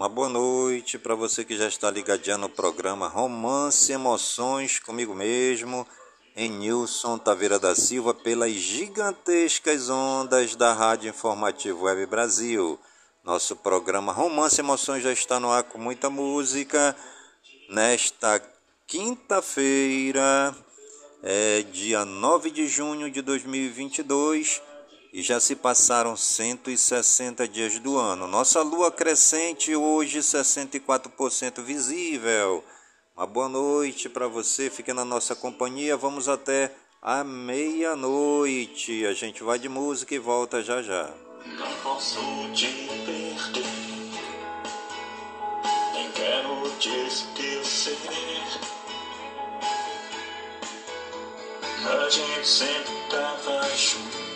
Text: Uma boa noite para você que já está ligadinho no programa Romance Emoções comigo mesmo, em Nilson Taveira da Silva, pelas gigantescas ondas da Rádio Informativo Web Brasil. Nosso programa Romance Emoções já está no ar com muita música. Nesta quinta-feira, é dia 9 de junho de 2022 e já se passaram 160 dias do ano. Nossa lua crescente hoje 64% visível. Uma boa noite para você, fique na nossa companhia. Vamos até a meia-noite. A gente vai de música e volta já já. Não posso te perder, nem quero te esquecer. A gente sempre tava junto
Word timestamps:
Uma 0.00 0.08
boa 0.08 0.30
noite 0.30 0.98
para 0.98 1.14
você 1.14 1.44
que 1.44 1.54
já 1.58 1.68
está 1.68 1.90
ligadinho 1.90 2.38
no 2.38 2.48
programa 2.48 3.06
Romance 3.06 3.92
Emoções 3.92 4.78
comigo 4.78 5.14
mesmo, 5.14 5.86
em 6.34 6.48
Nilson 6.48 7.18
Taveira 7.18 7.58
da 7.58 7.74
Silva, 7.74 8.14
pelas 8.14 8.52
gigantescas 8.52 9.90
ondas 9.90 10.56
da 10.56 10.72
Rádio 10.72 11.10
Informativo 11.10 11.84
Web 11.84 12.06
Brasil. 12.06 12.80
Nosso 13.22 13.54
programa 13.54 14.10
Romance 14.10 14.58
Emoções 14.58 15.02
já 15.02 15.12
está 15.12 15.38
no 15.38 15.52
ar 15.52 15.64
com 15.64 15.76
muita 15.76 16.08
música. 16.08 16.96
Nesta 17.68 18.40
quinta-feira, 18.90 20.52
é 21.22 21.62
dia 21.62 22.04
9 22.04 22.50
de 22.50 22.66
junho 22.66 23.08
de 23.08 23.22
2022 23.22 24.60
e 25.12 25.22
já 25.22 25.38
se 25.38 25.54
passaram 25.54 26.16
160 26.16 27.46
dias 27.46 27.78
do 27.78 27.96
ano. 27.96 28.26
Nossa 28.26 28.62
lua 28.62 28.90
crescente 28.90 29.76
hoje 29.76 30.18
64% 30.18 31.62
visível. 31.62 32.64
Uma 33.16 33.28
boa 33.28 33.48
noite 33.48 34.08
para 34.08 34.26
você, 34.26 34.68
fique 34.68 34.92
na 34.92 35.04
nossa 35.04 35.36
companhia. 35.36 35.96
Vamos 35.96 36.28
até 36.28 36.74
a 37.00 37.22
meia-noite. 37.22 39.06
A 39.06 39.12
gente 39.12 39.44
vai 39.44 39.60
de 39.60 39.68
música 39.68 40.16
e 40.16 40.18
volta 40.18 40.64
já 40.64 40.82
já. 40.82 41.08
Não 41.46 41.72
posso 41.84 42.18
te 42.52 42.66
perder, 42.88 43.36
nem 45.92 46.10
quero 46.10 46.70
te 46.80 46.90
esquecer. 47.06 48.29
A 51.82 52.08
gente 52.10 52.46
sempre 52.46 52.92
tava 53.08 53.62
junto 53.74 54.29